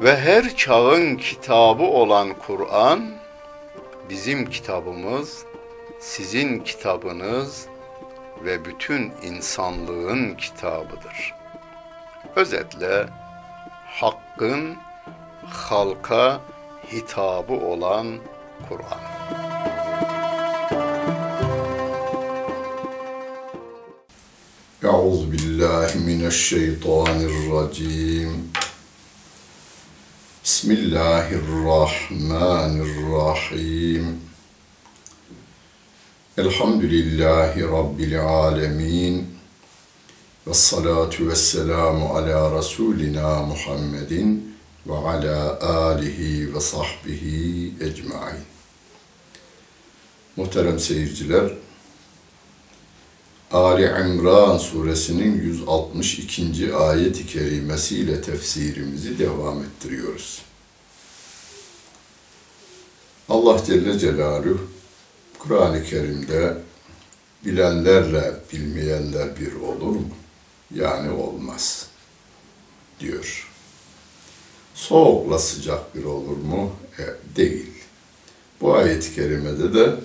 ve 0.00 0.16
her 0.16 0.56
çağın 0.56 1.16
kitabı 1.16 1.82
olan 1.82 2.34
Kur'an 2.46 3.10
bizim 4.10 4.50
kitabımız, 4.50 5.44
sizin 6.00 6.60
kitabınız 6.60 7.66
ve 8.44 8.64
bütün 8.64 9.12
insanlığın 9.22 10.34
kitabıdır. 10.34 11.34
Özetle 12.36 13.06
hakkın 13.86 14.76
halka 15.46 16.40
hitabı 16.92 17.52
olan 17.52 18.06
Kur'an. 18.68 19.02
أعوذ 24.84 25.22
بالله 25.32 25.90
من 26.10 26.20
الشيطان 26.32 27.18
الرجيم 27.30 28.30
بسم 30.47 30.71
الله 30.71 31.27
الرحمن 31.43 32.73
الرحيم 32.87 34.05
الحمد 36.39 36.83
لله 36.83 37.51
رب 37.77 37.99
العالمين 37.99 39.15
والصلاة 40.45 41.15
والسلام 41.19 41.97
على 42.03 42.37
رسولنا 42.59 43.41
محمد 43.51 44.13
وعلى 44.85 45.59
آله 45.61 46.19
وصحبه 46.55 47.23
ecmaîn. 47.81 48.41
Muhterem 50.37 50.79
seyirciler, 50.79 51.51
Ali 53.51 53.83
İmran 53.83 54.57
suresinin 54.57 55.41
162. 55.41 56.75
ayet-i 56.75 57.27
kerimesiyle 57.27 58.21
tefsirimizi 58.21 59.19
devam 59.19 59.63
ettiriyoruz. 59.63 60.41
Allah 63.29 63.63
Celle 63.65 63.99
Celaluhu 63.99 64.67
Kur'an-ı 65.39 65.83
Kerim'de 65.83 66.57
bilenlerle 67.45 68.33
bilmeyenler 68.53 69.39
bir 69.39 69.53
olur 69.53 69.95
mu? 69.95 70.09
Yani 70.75 71.09
olmaz 71.09 71.87
diyor. 72.99 73.47
Soğukla 74.73 75.39
sıcak 75.39 75.95
bir 75.95 76.03
olur 76.03 76.37
mu? 76.37 76.71
E, 76.99 77.35
değil. 77.35 77.71
Bu 78.61 78.75
ayet-i 78.75 79.15
kerimede 79.15 79.73
de 79.73 79.95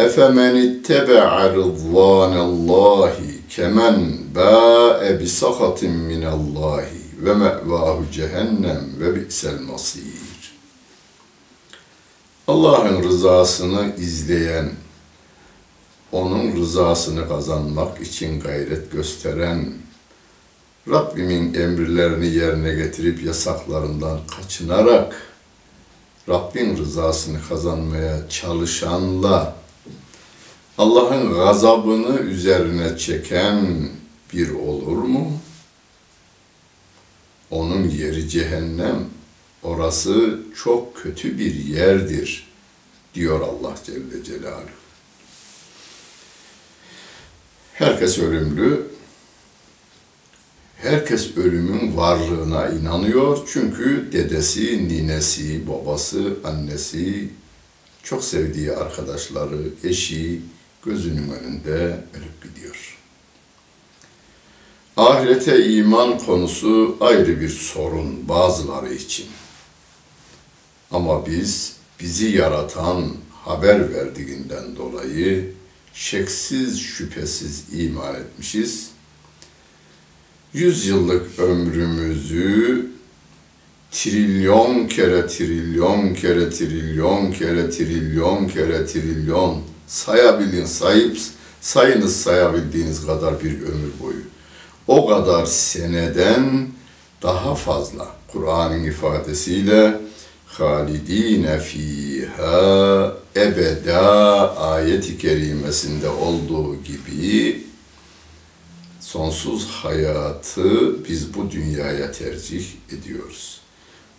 Efemen 0.00 0.56
ittebe'a 0.56 1.50
rıdvanallahi 1.54 3.40
kemen 3.48 4.18
ba'e 4.34 5.20
bi 5.20 5.28
sahatin 5.28 5.90
minallahi 5.90 7.00
ve 7.18 7.34
me'vahu 7.34 8.04
cehennem 8.12 8.84
ve 9.00 9.16
bi'sel 9.16 9.60
masir. 9.60 10.54
Allah'ın 12.48 13.02
rızasını 13.02 13.92
izleyen, 13.98 14.70
onun 16.12 16.56
rızasını 16.56 17.28
kazanmak 17.28 18.00
için 18.00 18.40
gayret 18.40 18.92
gösteren, 18.92 19.72
Rabbimin 20.88 21.54
emirlerini 21.54 22.26
yerine 22.26 22.74
getirip 22.74 23.24
yasaklarından 23.24 24.18
kaçınarak 24.36 25.14
Rabbin 26.28 26.76
rızasını 26.76 27.38
kazanmaya 27.48 28.28
çalışanla 28.28 29.59
Allah'ın 30.80 31.34
gazabını 31.34 32.18
üzerine 32.18 32.98
çeken 32.98 33.88
bir 34.34 34.50
olur 34.50 34.96
mu? 34.96 35.40
Onun 37.50 37.88
yeri 37.88 38.28
cehennem. 38.28 39.04
Orası 39.62 40.40
çok 40.64 40.96
kötü 40.96 41.38
bir 41.38 41.54
yerdir 41.54 42.48
diyor 43.14 43.40
Allah 43.40 43.74
Celle 43.84 44.24
Celaluhu. 44.24 44.70
Herkes 47.72 48.18
ölümlü. 48.18 48.86
Herkes 50.76 51.36
ölümün 51.36 51.96
varlığına 51.96 52.68
inanıyor. 52.68 53.38
Çünkü 53.52 54.08
dedesi, 54.12 54.88
ninesi, 54.88 55.68
babası, 55.68 56.36
annesi, 56.44 57.28
çok 58.02 58.24
sevdiği 58.24 58.72
arkadaşları, 58.72 59.68
eşi, 59.84 60.40
gözünün 60.84 61.30
önünde 61.30 62.04
ölüp 62.14 62.42
gidiyor. 62.42 62.98
Ahirete 64.96 65.66
iman 65.66 66.18
konusu 66.18 66.96
ayrı 67.00 67.40
bir 67.40 67.48
sorun 67.48 68.28
bazıları 68.28 68.94
için. 68.94 69.26
Ama 70.90 71.26
biz 71.26 71.76
bizi 72.00 72.26
yaratan 72.26 73.04
haber 73.44 73.94
verdiğinden 73.94 74.76
dolayı 74.76 75.52
şeksiz 75.94 76.80
şüphesiz 76.80 77.64
iman 77.72 78.14
etmişiz. 78.14 78.90
Yüz 80.52 80.86
yıllık 80.86 81.38
ömrümüzü 81.38 82.90
trilyon 83.90 84.88
kere 84.88 85.26
trilyon 85.26 86.14
kere 86.14 86.50
trilyon 86.50 87.32
kere 87.32 87.70
trilyon 87.70 88.48
kere 88.48 88.86
trilyon 88.86 89.62
sayabilin 89.90 90.64
sayıp 90.64 91.18
sayınız 91.60 92.16
sayabildiğiniz 92.16 93.06
kadar 93.06 93.44
bir 93.44 93.62
ömür 93.62 93.92
boyu. 94.02 94.22
O 94.86 95.06
kadar 95.06 95.46
seneden 95.46 96.68
daha 97.22 97.54
fazla 97.54 98.06
Kur'an'ın 98.32 98.84
ifadesiyle 98.84 100.00
halidine 100.46 101.60
fiha 101.60 103.12
ebeda 103.36 104.56
ayeti 104.56 105.18
kerimesinde 105.18 106.08
olduğu 106.08 106.76
gibi 106.82 107.64
sonsuz 109.00 109.68
hayatı 109.68 111.04
biz 111.08 111.34
bu 111.34 111.50
dünyaya 111.50 112.12
tercih 112.12 112.64
ediyoruz. 112.92 113.60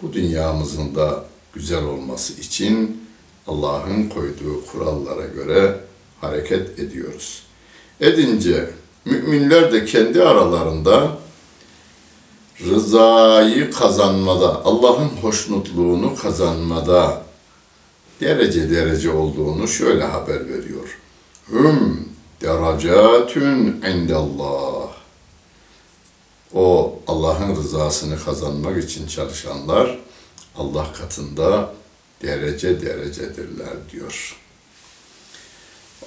Bu 0.02 0.14
dünyamızın 0.14 0.96
da 0.96 1.26
güzel 1.54 1.84
olması 1.84 2.34
için 2.34 3.01
Allah'ın 3.48 4.10
koyduğu 4.10 4.66
kurallara 4.66 5.26
göre 5.26 5.80
hareket 6.22 6.80
ediyoruz. 6.80 7.44
Edince 8.00 8.70
müminler 9.06 9.72
de 9.72 9.86
kendi 9.86 10.24
aralarında 10.24 11.18
rızayı 12.66 13.72
kazanmada, 13.72 14.66
Allah'ın 14.66 15.10
hoşnutluğunu 15.10 16.16
kazanmada 16.16 17.24
derece 18.22 18.72
derece 18.72 19.12
olduğunu 19.12 19.68
şöyle 19.68 20.04
haber 20.04 20.50
veriyor. 20.50 21.00
Hüm 21.52 22.10
derecatün 22.42 23.82
indallah. 23.92 24.92
O 26.54 27.00
Allah'ın 27.08 27.56
rızasını 27.56 28.24
kazanmak 28.24 28.84
için 28.84 29.08
çalışanlar 29.08 30.00
Allah 30.58 30.94
katında 30.94 31.74
derece 32.22 32.82
derecedirler 32.82 33.74
diyor. 33.92 34.38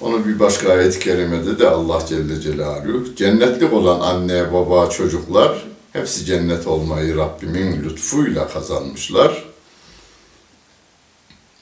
Onu 0.01 0.25
bir 0.25 0.39
başka 0.39 0.73
ayet-i 0.73 0.99
kerimede 0.99 1.59
de 1.59 1.69
Allah 1.69 2.05
Celle 2.09 2.41
Celaluhu 2.41 3.15
cennetlik 3.15 3.73
olan 3.73 3.99
anne, 3.99 4.53
baba, 4.53 4.89
çocuklar 4.89 5.65
hepsi 5.93 6.25
cennet 6.25 6.67
olmayı 6.67 7.17
Rabbimin 7.17 7.83
lütfuyla 7.83 8.47
kazanmışlar. 8.47 9.45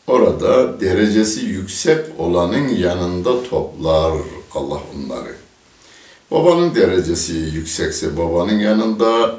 Orada 0.07 0.79
derecesi 0.79 1.45
yüksek 1.45 2.05
olanın 2.17 2.67
yanında 2.67 3.43
toplar 3.43 4.13
Allah 4.55 4.81
onları. 4.95 5.35
Babanın 6.31 6.75
derecesi 6.75 7.33
yüksekse 7.33 8.17
babanın 8.17 8.59
yanında, 8.59 9.37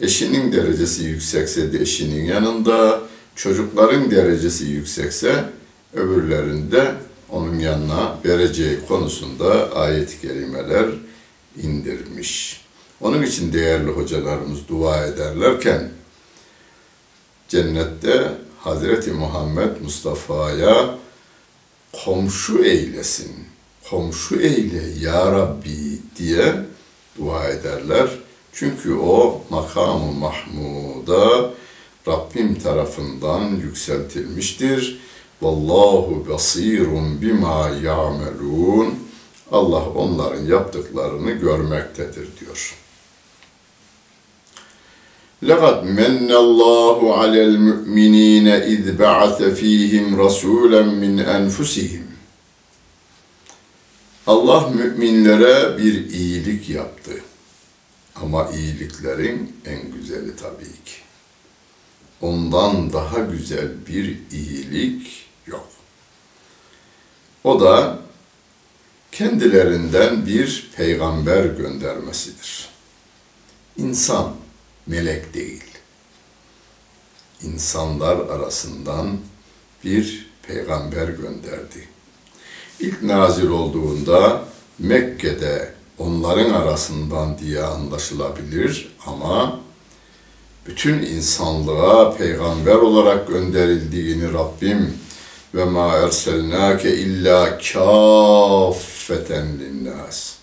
eşinin 0.00 0.52
derecesi 0.52 1.04
yüksekse 1.04 1.72
de 1.72 1.78
eşinin 1.78 2.24
yanında, 2.24 3.00
çocukların 3.36 4.10
derecesi 4.10 4.64
yüksekse 4.64 5.44
öbürlerinde 5.94 6.94
onun 7.28 7.58
yanına 7.58 8.18
vereceği 8.24 8.86
konusunda 8.88 9.72
ayet-i 9.76 10.20
kerimeler 10.20 10.86
indirmiş. 11.62 12.64
Onun 13.00 13.22
için 13.22 13.52
değerli 13.52 13.90
hocalarımız 13.90 14.68
dua 14.68 15.06
ederlerken 15.06 15.90
cennette 17.48 18.32
Hazreti 18.58 19.12
Muhammed 19.12 19.80
Mustafa'ya 19.82 20.98
komşu 22.04 22.64
eylesin, 22.64 23.32
komşu 23.90 24.40
eyle 24.40 24.82
ya 25.00 25.32
Rabbi 25.32 25.98
diye 26.18 26.54
dua 27.18 27.48
ederler. 27.48 28.08
Çünkü 28.52 28.94
o 28.94 29.42
makamı 29.50 30.12
mahmuda 30.12 31.50
Rabbim 32.07 32.59
tarafından 32.59 33.55
yükseltilmiştir. 33.55 34.99
Vallahu 35.41 36.25
basirun 36.29 37.21
bima 37.21 37.69
ya'melun. 37.83 38.99
Allah 39.51 39.89
onların 39.89 40.45
yaptıklarını 40.45 41.31
görmektedir 41.31 42.27
diyor. 42.39 42.75
لقد 45.51 45.83
من 45.83 46.31
الله 46.43 46.97
على 47.19 47.41
المؤمنين 47.51 48.47
إذ 48.47 48.97
بعث 48.97 49.43
فيهم 49.43 50.05
رسولا 50.25 50.81
من 50.81 51.19
أنفسهم 51.19 52.05
Allah 54.27 54.69
müminlere 54.69 55.77
bir 55.77 56.09
iyilik 56.09 56.69
yaptı. 56.69 57.11
Ama 58.15 58.49
iyiliklerin 58.51 59.55
en 59.65 59.91
güzeli 59.91 60.35
tabii 60.35 60.83
ki. 60.85 60.95
Ondan 62.20 62.92
daha 62.92 63.18
güzel 63.18 63.86
bir 63.86 64.18
iyilik 64.32 65.26
yok. 65.46 65.68
O 67.44 67.60
da 67.60 67.98
kendilerinden 69.12 70.26
bir 70.26 70.70
peygamber 70.76 71.44
göndermesidir. 71.44 72.68
İnsan, 73.76 74.34
melek 74.86 75.34
değil. 75.34 75.64
İnsanlar 77.42 78.16
arasından 78.16 79.18
bir 79.84 80.30
peygamber 80.42 81.08
gönderdi. 81.08 81.88
İlk 82.80 83.02
nazil 83.02 83.48
olduğunda 83.48 84.44
Mekke'de 84.78 85.74
onların 85.98 86.50
arasından 86.50 87.38
diye 87.38 87.62
anlaşılabilir 87.62 88.96
ama 89.06 89.60
bütün 90.66 91.02
insanlığa 91.02 92.16
peygamber 92.16 92.74
olarak 92.74 93.28
gönderildiğini 93.28 94.32
Rabbim 94.32 94.94
ve 95.54 95.64
ma 95.64 95.96
erselnake 95.96 96.96
illa 96.96 97.58
kaffeten 97.58 99.58
linnas. 99.58 100.34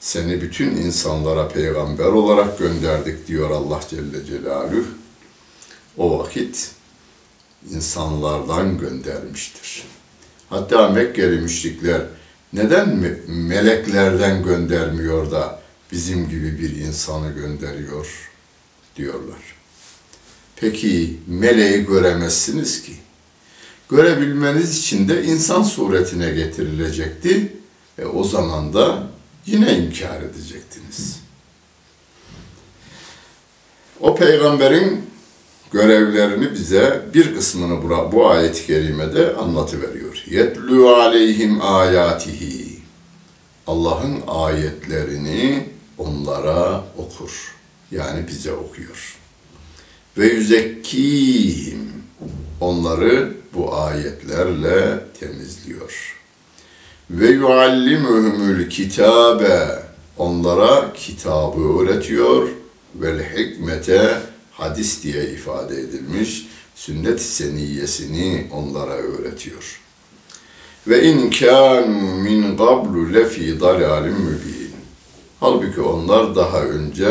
Seni 0.00 0.40
bütün 0.40 0.76
insanlara 0.76 1.48
peygamber 1.48 2.06
olarak 2.06 2.58
gönderdik 2.58 3.26
diyor 3.26 3.50
Allah 3.50 3.80
Celle 3.90 4.26
Celaluhu. 4.26 4.84
O 5.98 6.18
vakit 6.18 6.70
insanlardan 7.70 8.78
göndermiştir. 8.78 9.84
Hatta 10.50 10.88
Mekkeli 10.88 11.40
müşrikler 11.40 12.02
neden 12.52 13.18
meleklerden 13.28 14.42
göndermiyor 14.42 15.30
da 15.30 15.60
bizim 15.92 16.28
gibi 16.28 16.58
bir 16.58 16.76
insanı 16.76 17.32
gönderiyor 17.32 18.29
diyorlar. 18.96 19.40
Peki 20.56 21.18
meleği 21.26 21.86
göremezsiniz 21.86 22.82
ki. 22.82 22.92
Görebilmeniz 23.90 24.78
için 24.78 25.08
de 25.08 25.24
insan 25.24 25.62
suretine 25.62 26.30
getirilecekti. 26.30 27.52
E 27.98 28.04
o 28.04 28.24
zaman 28.24 28.74
da 28.74 29.06
yine 29.46 29.78
inkar 29.78 30.20
edecektiniz. 30.20 31.20
O 34.00 34.14
peygamberin 34.16 35.10
görevlerini 35.72 36.52
bize 36.52 37.02
bir 37.14 37.34
kısmını 37.34 37.82
bu, 37.82 38.12
bu 38.12 38.30
ayet-i 38.30 38.66
kerimede 38.66 39.34
anlatıveriyor. 39.34 40.24
Yetlu 40.30 40.88
aleyhim 40.88 41.60
ayatihi. 41.62 42.80
Allah'ın 43.66 44.22
ayetlerini 44.26 45.68
onlara 45.98 46.84
okur. 46.96 47.59
Yani 47.90 48.28
bize 48.28 48.52
okuyor. 48.52 49.18
Ve 50.18 50.26
yüzekkihim. 50.26 51.90
Onları 52.60 53.34
bu 53.54 53.74
ayetlerle 53.74 55.04
temizliyor. 55.20 56.16
Ve 57.10 57.30
yuallimuhumul 57.30 58.68
kitabe. 58.68 59.82
Onlara 60.18 60.92
kitabı 60.92 61.78
öğretiyor. 61.78 62.48
Vel 62.94 63.22
hikmete 63.36 64.20
hadis 64.52 65.02
diye 65.02 65.30
ifade 65.30 65.80
edilmiş 65.80 66.46
sünnet 66.74 67.20
seniyesini 67.20 68.46
onlara 68.52 68.92
öğretiyor. 68.92 69.80
Ve 70.86 71.04
in 71.04 71.30
kanu 71.30 72.14
min 72.14 72.56
qablu 72.56 73.14
lefi 73.14 73.60
dalalin 73.60 74.20
mübin. 74.20 74.70
Halbuki 75.40 75.80
onlar 75.80 76.36
daha 76.36 76.62
önce 76.62 77.10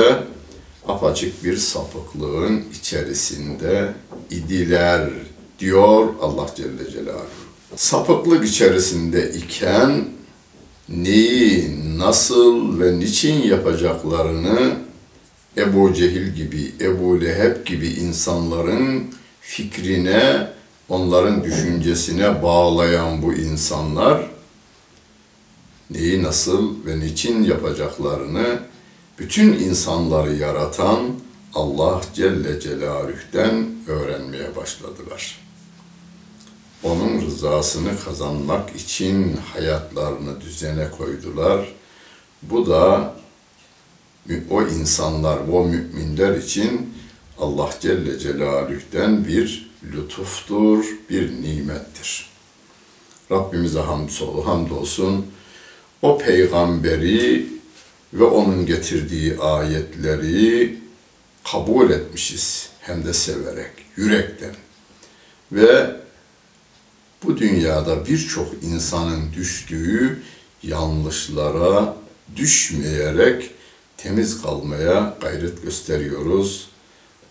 apaçık 0.90 1.44
bir 1.44 1.58
sapıklığın 1.58 2.64
içerisinde 2.80 3.94
idiler 4.30 5.10
diyor 5.60 6.14
Allah 6.22 6.50
Celle 6.56 6.92
Celaluhu. 6.92 7.26
Sapıklık 7.76 8.46
içerisinde 8.46 9.32
iken 9.32 10.06
neyi, 10.90 11.76
nasıl 11.98 12.80
ve 12.80 13.00
niçin 13.00 13.42
yapacaklarını 13.44 14.78
Ebu 15.58 15.94
Cehil 15.94 16.28
gibi, 16.34 16.74
Ebu 16.82 17.22
Leheb 17.22 17.66
gibi 17.66 17.88
insanların 17.88 19.04
fikrine, 19.42 20.48
onların 20.90 21.44
düşüncesine 21.44 22.44
bağlayan 22.44 23.22
bu 23.22 23.34
insanlar 23.34 24.30
neyi 25.90 26.24
nasıl 26.24 26.86
ve 26.86 27.00
niçin 27.00 27.44
yapacaklarını 27.44 28.60
bütün 29.20 29.54
insanları 29.54 30.36
yaratan 30.36 31.00
Allah 31.54 32.02
Celle 32.14 32.60
Celaluh'ten 32.60 33.68
öğrenmeye 33.88 34.56
başladılar. 34.56 35.40
Onun 36.84 37.22
rızasını 37.22 38.00
kazanmak 38.06 38.76
için 38.76 39.40
hayatlarını 39.54 40.42
düzene 40.42 40.92
koydular. 40.98 41.74
Bu 42.42 42.68
da 42.68 43.16
o 44.50 44.62
insanlar, 44.64 45.38
o 45.52 45.66
müminler 45.66 46.38
için 46.38 46.94
Allah 47.40 47.70
Celle 47.80 48.20
Celaluh'ten 48.20 49.26
bir 49.26 49.72
lütuftur, 49.84 50.86
bir 51.10 51.42
nimettir. 51.42 52.30
Rabbimize 53.32 53.80
hamdolsun. 54.46 55.26
O 56.02 56.18
peygamberi 56.18 57.59
ve 58.14 58.24
onun 58.24 58.66
getirdiği 58.66 59.40
ayetleri 59.40 60.78
kabul 61.52 61.90
etmişiz. 61.90 62.70
Hem 62.80 63.06
de 63.06 63.14
severek, 63.14 63.72
yürekten. 63.96 64.56
Ve 65.52 65.96
bu 67.24 67.38
dünyada 67.38 68.06
birçok 68.06 68.64
insanın 68.64 69.34
düştüğü 69.34 70.22
yanlışlara 70.64 71.96
düşmeyerek 72.36 73.52
temiz 73.98 74.42
kalmaya 74.42 75.18
gayret 75.22 75.64
gösteriyoruz. 75.64 76.70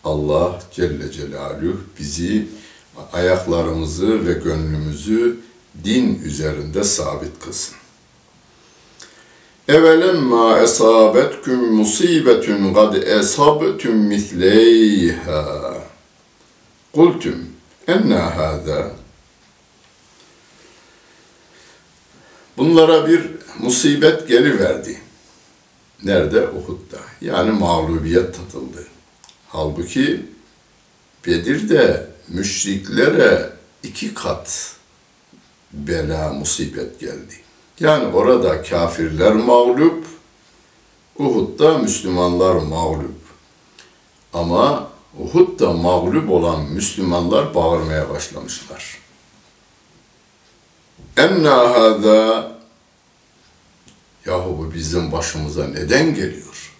Allah 0.05 0.63
Celle 0.73 1.13
Celaluhu 1.13 1.81
bizi 1.99 2.47
ayaklarımızı 3.13 4.27
ve 4.27 4.33
gönlümüzü 4.33 5.41
din 5.85 6.23
üzerinde 6.23 6.85
sabit 6.85 7.41
kılsın. 7.45 7.78
Evelemma 9.69 10.59
esabetkum 10.59 11.75
musibetun 11.75 12.75
gad 12.75 12.95
esabtum 12.95 13.97
misleyha. 13.97 15.75
Kultum 16.93 17.53
enna 17.87 18.37
hâzâ. 18.37 18.91
Bunlara 22.57 23.09
bir 23.09 23.23
musibet 23.59 24.29
geliverdi. 24.29 25.01
Nerede? 26.05 26.49
Uhud'da. 26.49 27.01
Yani 27.21 27.51
mağlubiyet 27.51 28.35
tatıldı. 28.35 28.87
Halbuki 29.49 30.27
Bedir'de 31.27 32.11
müşriklere 32.29 33.53
iki 33.83 34.15
kat 34.15 34.77
bela, 35.73 36.33
musibet 36.33 37.01
geldi. 37.01 37.48
Yani 37.81 38.17
orada 38.17 38.63
kafirler 38.63 39.33
mağlup, 39.33 40.05
Uhud'da 41.19 41.79
Müslümanlar 41.79 42.55
mağlup. 42.55 43.19
Ama 44.33 44.89
Uhud'da 45.19 45.73
mağlup 45.73 46.31
olan 46.31 46.63
Müslümanlar 46.63 47.55
bağırmaya 47.55 48.11
başlamışlar. 48.11 48.99
Enna 51.17 51.71
hâzâ 51.71 52.59
Yahu 54.27 54.59
bu 54.59 54.75
bizim 54.75 55.13
başımıza 55.13 55.67
neden 55.67 56.15
geliyor? 56.15 56.75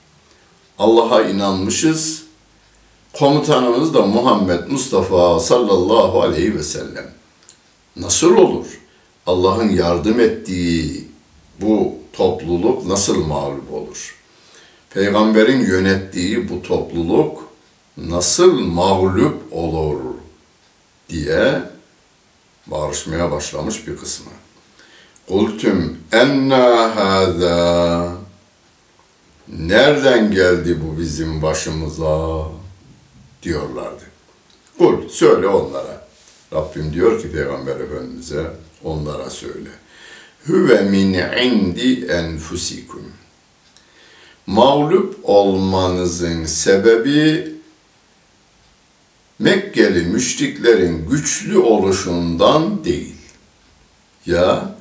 Allah'a 0.79 1.23
inanmışız. 1.23 2.23
Komutanımız 3.13 3.95
da 3.95 4.07
Muhammed 4.07 4.69
Mustafa 4.69 5.41
sallallahu 5.41 6.23
aleyhi 6.23 6.55
ve 6.55 6.63
sellem. 6.63 7.11
Nasıl 7.97 8.37
olur? 8.37 8.67
Allah'ın 9.29 9.69
yardım 9.69 10.21
ettiği 10.21 11.09
bu 11.61 11.95
topluluk 12.13 12.87
nasıl 12.87 13.27
mağlup 13.27 13.73
olur? 13.73 14.17
Peygamberin 14.91 15.67
yönettiği 15.67 16.49
bu 16.49 16.63
topluluk 16.63 17.49
nasıl 17.97 18.61
mağlup 18.61 19.53
olur 19.53 20.01
diye 21.09 21.63
bağırışmaya 22.67 23.31
başlamış 23.31 23.87
bir 23.87 23.97
kısmı. 23.97 24.31
Kultüm 25.29 25.99
enna 26.13 26.97
hâzâ 26.97 28.13
Nereden 29.49 30.31
geldi 30.31 30.79
bu 30.85 31.01
bizim 31.01 31.43
başımıza? 31.43 32.45
diyorlardı. 33.43 34.03
Kul 34.79 35.09
söyle 35.09 35.47
onlara. 35.47 36.09
Rabbim 36.53 36.93
diyor 36.93 37.23
ki 37.23 37.33
Peygamber 37.33 37.77
Efendimiz'e 37.77 38.47
onlara 38.85 39.31
söyle. 39.31 39.71
Hüve 40.49 40.83
min 40.83 41.13
indi 41.15 42.07
enfusikum. 42.07 43.13
Mağlup 44.47 45.21
olmanızın 45.23 46.45
sebebi 46.45 47.59
Mekkeli 49.39 50.03
müşriklerin 50.03 51.09
güçlü 51.11 51.59
oluşundan 51.59 52.85
değil. 52.85 53.17
Ya 54.27 54.79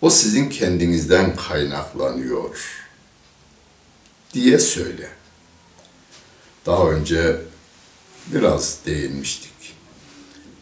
o 0.00 0.10
sizin 0.10 0.48
kendinizden 0.48 1.36
kaynaklanıyor 1.36 2.84
diye 4.34 4.58
söyle. 4.58 5.08
Daha 6.66 6.90
önce 6.90 7.36
biraz 8.26 8.78
değinmiştik. 8.86 9.52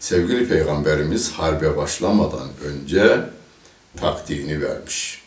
Sevgili 0.07 0.49
Peygamberimiz 0.49 1.33
harbe 1.33 1.77
başlamadan 1.77 2.49
önce 2.65 3.21
taktiğini 3.97 4.63
vermiş. 4.63 5.23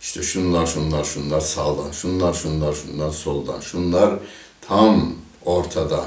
İşte 0.00 0.22
şunlar, 0.22 0.66
şunlar, 0.66 1.04
şunlar 1.04 1.40
sağdan, 1.40 1.90
şunlar, 1.90 2.34
şunlar, 2.34 2.74
şunlar 2.74 3.10
soldan, 3.10 3.60
şunlar 3.60 4.14
tam 4.60 5.14
ortada. 5.44 6.04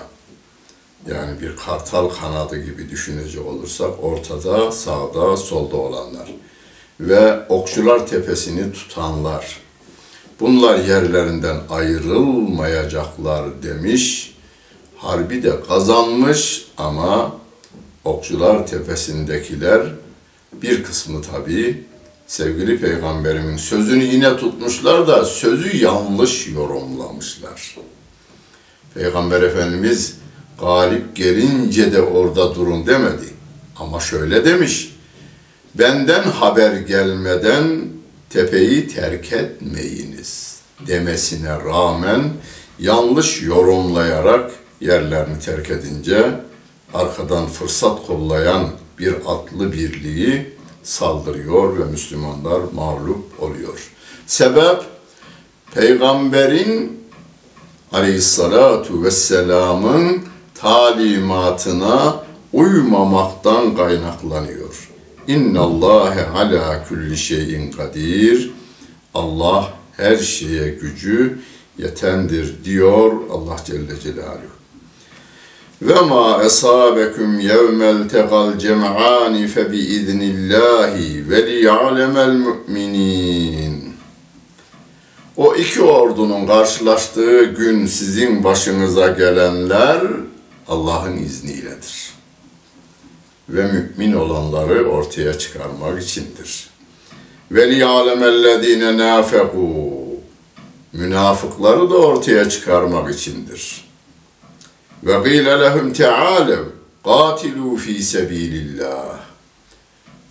Yani 1.08 1.42
bir 1.42 1.56
kartal 1.56 2.10
kanadı 2.10 2.64
gibi 2.64 2.90
düşünecek 2.90 3.46
olursak 3.46 4.04
ortada, 4.04 4.72
sağda, 4.72 5.38
solda 5.38 5.78
olanlar 5.78 6.34
ve 7.00 7.46
Okçular 7.50 8.08
Tepesi'ni 8.08 8.72
tutanlar. 8.72 9.60
Bunlar 10.40 10.80
yerlerinden 10.80 11.58
ayrılmayacaklar 11.70 13.64
demiş. 13.64 14.36
Harbi 14.98 15.44
de 15.44 15.62
kazanmış 15.68 16.66
ama 16.78 17.39
Okçular 18.10 18.68
Tepesi'ndekiler 18.68 19.82
bir 20.54 20.84
kısmı 20.84 21.22
tabii 21.22 21.84
sevgili 22.28 22.80
peygamberimin 22.80 23.58
sözünü 23.58 24.04
yine 24.04 24.38
tutmuşlar 24.38 25.08
da 25.08 25.26
sözü 25.26 25.78
yanlış 25.78 26.48
yorumlamışlar. 26.48 27.76
Peygamber 28.94 29.42
Efendimiz 29.42 30.16
galip 30.60 31.16
gelince 31.16 31.92
de 31.92 32.02
orada 32.02 32.56
durun 32.56 32.88
demedi. 32.88 33.26
Ama 33.76 34.00
şöyle 34.00 34.46
demiş, 34.46 34.96
benden 35.76 36.24
haber 36.24 36.74
gelmeden 36.74 37.80
tepeyi 38.30 38.88
terk 38.88 39.34
etmeyiniz 39.34 40.60
demesine 40.88 41.50
rağmen 41.50 42.24
yanlış 42.80 43.42
yorumlayarak 43.42 44.52
yerlerini 44.82 45.40
terk 45.40 45.70
edince 45.70 46.49
arkadan 46.94 47.48
fırsat 47.48 48.08
kollayan 48.08 48.70
bir 49.00 49.14
atlı 49.26 49.74
birliği 49.74 50.54
saldırıyor 50.84 51.80
ve 51.80 51.84
Müslümanlar 51.84 52.62
mağlup 52.74 53.26
oluyor. 53.40 53.92
Sebep 54.28 54.82
peygamberin 55.74 57.04
aleyhissalatu 57.92 59.04
vesselamın 59.04 60.22
talimatına 60.56 62.24
uymamaktan 62.54 63.76
kaynaklanıyor. 63.76 64.90
İnna 65.28 65.62
Allahe 65.62 66.28
ala 66.28 66.84
kulli 66.88 67.18
şeyin 67.18 67.72
kadir. 67.72 68.52
Allah 69.14 69.74
her 69.98 70.18
şeye 70.18 70.70
gücü 70.70 71.40
yetendir 71.78 72.64
diyor 72.64 73.12
Allah 73.32 73.56
Celle 73.66 74.00
Celaluhu. 74.00 74.59
Ve 75.82 76.02
ma 76.02 76.44
esabekum 76.44 77.40
yevmel 77.40 78.10
tegal 78.10 78.58
cem'ani 78.58 79.48
fe 79.48 79.72
bi 79.72 79.78
iznillahi 79.78 81.30
ve 81.30 81.48
liya'lemel 81.48 82.34
mu'minin. 82.34 83.94
O 85.38 85.56
iki 85.56 85.82
ordunun 85.82 86.48
karşılaştığı 86.48 87.44
gün 87.44 87.86
sizin 87.86 88.44
başınıza 88.44 89.08
gelenler 89.08 90.02
Allah'ın 90.68 91.18
izniyledir. 91.18 92.14
Ve 93.50 93.72
mümin 93.72 94.14
olanları 94.14 94.90
ortaya 94.90 95.38
çıkarmak 95.38 96.04
içindir. 96.04 96.70
Ve 97.52 97.72
liya'lemellezine 97.72 98.98
nafeku 98.98 100.00
münafıkları 100.94 101.90
da 101.90 101.96
ortaya 101.98 102.50
çıkarmak 102.50 103.16
içindir. 103.16 103.89
Ve 105.04 105.30
gîle 105.30 105.60
lehum 105.60 105.94
teâlev 105.94 106.64
qatilû 107.06 107.78
fî 107.78 108.04
sebîlillah. 108.04 109.20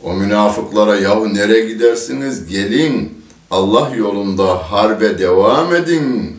O 0.03 0.15
münafıklara 0.15 0.97
yahu 0.97 1.35
nereye 1.35 1.69
gidersiniz 1.69 2.47
gelin 2.47 3.23
Allah 3.51 3.91
yolunda 3.97 4.73
harbe 4.73 5.19
devam 5.19 5.75
edin. 5.75 6.37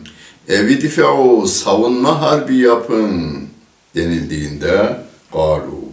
Evi 0.48 0.80
dife'u 0.80 1.46
savunma 1.46 2.20
harbi 2.20 2.56
yapın 2.56 3.36
denildiğinde 3.94 4.96
galu 5.32 5.84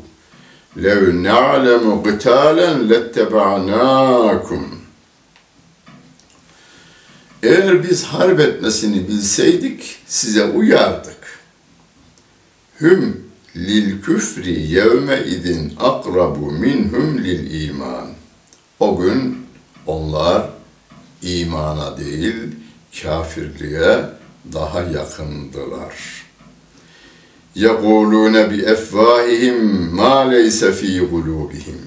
lev 0.84 1.24
na'lemu 1.24 2.04
qitalen 2.04 2.90
lettebe'nâkum 2.90 4.78
eğer 7.44 7.84
biz 7.84 8.04
harp 8.04 8.40
etmesini 8.40 9.08
bilseydik 9.08 10.00
size 10.08 10.44
uyardık. 10.44 11.17
hüm 12.81 13.27
lil 13.57 14.03
küfri 14.03 14.61
yevme 14.61 15.25
idin 15.27 15.73
akrabu 15.81 16.53
minhum 16.53 17.19
lil 17.25 17.69
iman. 17.69 18.09
O 18.81 19.01
gün 19.01 19.47
onlar 19.87 20.51
imana 21.23 21.99
değil 21.99 22.35
kafirliğe 23.03 24.05
daha 24.53 24.83
yakındılar. 24.83 26.23
يَقُولُونَ 27.57 28.37
بِاَفْوَاهِهِمْ 28.51 29.59
مَا 30.01 30.15
لَيْسَ 30.33 30.61
ف۪ي 30.79 31.01
قُلُوبِهِمْ 31.13 31.81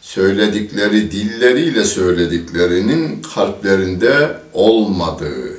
Söyledikleri 0.00 1.10
dilleriyle 1.10 1.84
söylediklerinin 1.84 3.22
kalplerinde 3.34 4.40
olmadığı. 4.52 5.58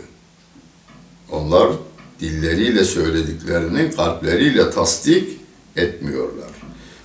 Onlar 1.31 1.69
dilleriyle 2.20 2.84
söylediklerini 2.84 3.90
kalpleriyle 3.90 4.70
tasdik 4.70 5.40
etmiyorlar. 5.76 6.50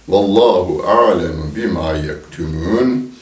Vallahu 0.07 0.83
alemu 0.83 1.55
bima 1.55 1.93
yektumun. 1.93 3.15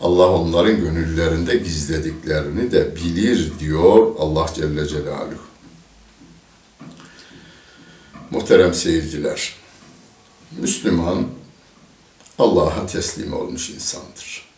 Allah 0.00 0.28
onların 0.28 0.80
gönüllerinde 0.80 1.56
gizlediklerini 1.56 2.72
de 2.72 2.96
bilir 2.96 3.52
diyor 3.58 4.14
Allah 4.18 4.46
Celle 4.54 4.88
Celaluhu. 4.88 5.46
Muhterem 8.30 8.74
seyirciler, 8.74 9.54
Müslüman 10.60 11.26
Allah'a 12.38 12.86
teslim 12.86 13.32
olmuş 13.32 13.70
insandır. 13.70 14.48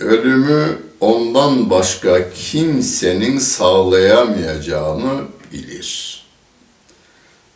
Ölümü 0.00 0.78
ondan 1.00 1.70
başka 1.70 2.30
kimsenin 2.30 3.38
sağlayamayacağını 3.38 5.24
bilir. 5.52 6.22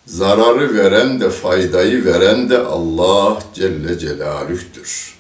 Zararı 0.07 0.75
veren 0.75 1.21
de 1.21 1.31
faydayı 1.31 2.05
veren 2.05 2.51
de 2.51 2.59
Allah 2.59 3.43
Celle 3.55 3.99
Celaluh'tür. 3.99 5.15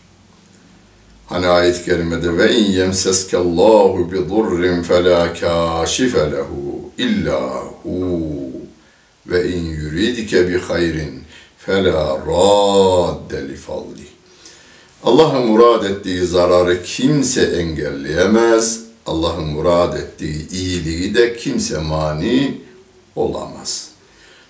Hani 1.26 1.47
ayet-i 1.47 1.85
kerimede 1.85 2.37
ve 2.37 2.57
in 2.57 2.73
yemseskallahu 2.73 4.12
bi 4.12 4.29
durrin 4.29 4.83
fela 4.83 5.35
kashife 5.35 6.31
lehu 6.33 6.91
illa 6.99 7.64
hu 7.83 8.21
ve 9.26 9.52
in 9.52 9.64
yuridike 9.64 10.49
bi 10.49 10.59
hayrin 10.59 11.23
fela 11.59 12.19
radde 12.26 13.49
li 13.49 13.57
fadli. 13.57 14.12
Allah'ın 15.04 15.46
murad 15.46 15.84
ettiği 15.84 16.25
zararı 16.25 16.84
kimse 16.84 17.42
engelleyemez. 17.42 18.84
Allah'ın 19.06 19.44
murad 19.44 19.94
ettiği 19.94 20.50
iyiliği 20.50 21.16
de 21.16 21.38
kimse 21.38 21.77
mani 21.77 22.62
olamaz. 23.16 23.89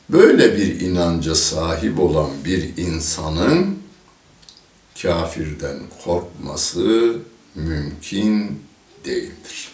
Böyle 0.10 0.58
bir 0.58 0.82
inanca 0.82 1.36
sahip 1.36 2.00
olan 2.00 2.30
bir 2.46 2.78
insanın 2.78 3.78
kafirden 5.02 5.80
korkması 6.04 7.16
mümkün 7.56 8.62
değildir. 9.06 9.72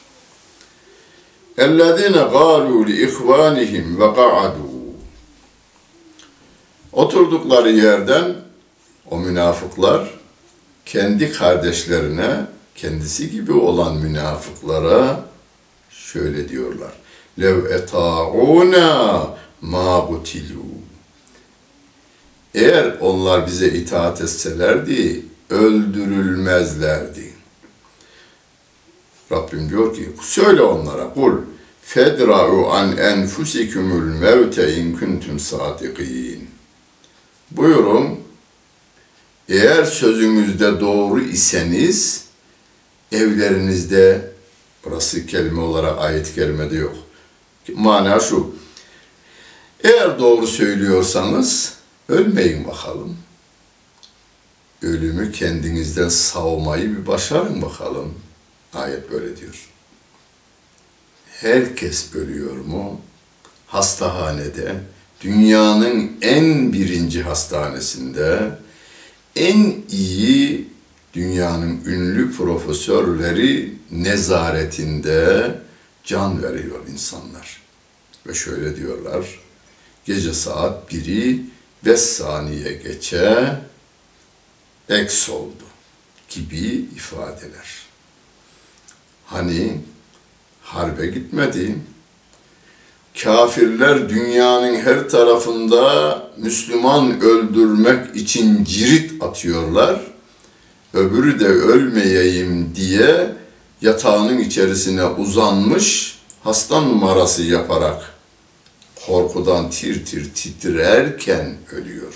اَلَّذِينَ 1.57 2.17
قَالُوا 2.35 2.85
لِإِخْوَانِهِمْ 2.89 3.97
وَقَعَدُوا 3.97 4.73
Oturdukları 6.91 7.71
yerden 7.71 8.35
o 9.11 9.19
münafıklar 9.19 10.16
kendi 10.92 11.32
kardeşlerine, 11.32 12.46
kendisi 12.74 13.30
gibi 13.30 13.52
olan 13.52 13.96
münafıklara 13.96 15.24
şöyle 15.90 16.48
diyorlar. 16.48 16.92
Lev 17.40 17.64
eta'una 17.64 19.34
ma 19.60 19.98
gutilu. 19.98 20.64
Eğer 22.54 22.96
onlar 23.00 23.46
bize 23.46 23.68
itaat 23.68 24.20
etselerdi, 24.20 25.24
öldürülmezlerdi. 25.50 27.32
Rabbim 29.32 29.70
diyor 29.70 29.94
ki, 29.94 30.10
söyle 30.22 30.62
onlara, 30.62 31.14
kul, 31.14 31.32
fedra'u 31.82 32.70
an 32.70 32.96
enfusikumul 32.96 34.02
mevte 34.02 34.76
in 34.76 34.96
kuntum 34.96 35.38
sadikin. 35.38 36.50
Buyurun, 37.50 38.27
eğer 39.48 39.84
sözünüzde 39.84 40.80
doğru 40.80 41.20
iseniz, 41.20 42.24
evlerinizde, 43.12 44.30
burası 44.84 45.26
kelime 45.26 45.60
olarak 45.60 45.98
ayet-i 45.98 46.34
kerimede 46.34 46.76
yok. 46.76 46.96
Mana 47.74 48.20
şu, 48.20 48.54
eğer 49.84 50.18
doğru 50.18 50.46
söylüyorsanız, 50.46 51.74
ölmeyin 52.08 52.66
bakalım. 52.66 53.16
Ölümü 54.82 55.32
kendinizden 55.32 56.08
savmayı 56.08 56.96
bir 56.96 57.06
başarın 57.06 57.62
bakalım. 57.62 58.14
Ayet 58.74 59.10
böyle 59.10 59.36
diyor. 59.36 59.68
Herkes 61.30 62.14
ölüyor 62.14 62.56
mu? 62.56 63.00
Hastahanede, 63.66 64.74
dünyanın 65.20 66.12
en 66.22 66.72
birinci 66.72 67.22
hastanesinde, 67.22 68.58
en 69.38 69.82
iyi 69.90 70.68
dünyanın 71.14 71.84
ünlü 71.84 72.32
profesörleri 72.32 73.74
nezaretinde 73.90 75.54
can 76.04 76.42
veriyor 76.42 76.80
insanlar. 76.92 77.62
Ve 78.26 78.34
şöyle 78.34 78.76
diyorlar, 78.76 79.40
gece 80.04 80.34
saat 80.34 80.90
biri 80.90 81.40
beş 81.84 82.00
saniye 82.00 82.72
geçe 82.72 83.58
eks 84.88 85.28
oldu 85.28 85.64
gibi 86.28 86.86
ifadeler. 86.96 87.86
Hani 89.26 89.80
harbe 90.62 91.06
gitmedi, 91.06 91.78
kafirler 93.22 94.08
dünyanın 94.08 94.74
her 94.74 95.08
tarafında 95.08 96.22
Müslüman 96.36 97.20
öldürmek 97.20 98.16
için 98.16 98.64
cirit 98.64 99.22
atıyorlar. 99.22 100.00
Öbürü 100.94 101.40
de 101.40 101.46
ölmeyeyim 101.46 102.72
diye 102.76 103.34
yatağının 103.82 104.38
içerisine 104.38 105.04
uzanmış 105.04 106.18
hasta 106.44 106.80
numarası 106.80 107.42
yaparak 107.42 108.14
korkudan 109.06 109.70
tir 109.70 110.04
tir 110.04 110.34
titrerken 110.34 111.56
ölüyor. 111.72 112.14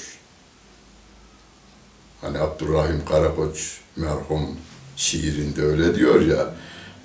Hani 2.21 2.39
Abdurrahim 2.39 3.03
Karakoç 3.09 3.79
merhum 3.97 4.57
şiirinde 4.97 5.63
öyle 5.63 5.95
diyor 5.95 6.21
ya, 6.21 6.55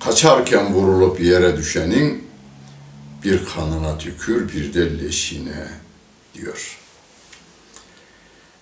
kaçarken 0.04 0.74
vurulup 0.74 1.20
yere 1.20 1.56
düşenin 1.56 2.27
bir 3.24 3.44
kanına 3.44 3.98
tükür 3.98 4.52
bir 4.52 4.74
de 4.74 5.04
leşine 5.04 5.68
diyor. 6.34 6.78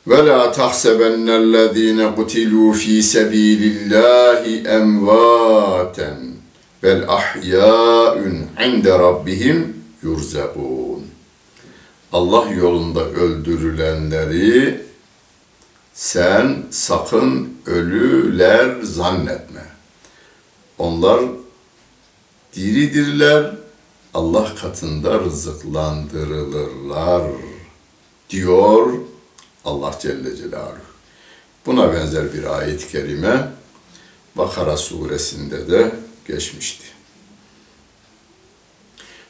Ve 0.07 0.27
la 0.27 0.53
tahsebennellezine 0.53 2.14
kutilu 2.14 2.73
fi 2.73 3.03
sebilillahi 3.03 4.62
emvaten 4.69 6.19
bel 6.83 7.05
ahya'un 7.09 8.47
inde 8.66 8.99
rabbihim 8.99 9.85
yurzakun. 10.03 11.07
Allah 12.12 12.51
yolunda 12.51 13.05
öldürülenleri 13.05 14.81
sen 15.95 16.62
sakın 16.71 17.57
ölüler 17.66 18.83
zannetme. 18.83 19.64
Onlar 20.79 21.21
diridirler, 22.55 23.51
Allah 24.16 24.55
katında 24.55 25.20
rızıklandırılırlar 25.20 27.22
diyor 28.31 28.92
Allah 29.64 29.98
Celle 30.02 30.37
Celaluhu. 30.37 30.79
Buna 31.66 31.92
benzer 31.92 32.33
bir 32.33 32.59
ayet-i 32.59 32.88
kerime 32.88 33.48
Bakara 34.35 34.76
suresinde 34.76 35.70
de 35.70 35.92
geçmişti. 36.29 36.85